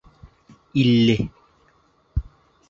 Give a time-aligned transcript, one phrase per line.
[0.83, 1.15] Илле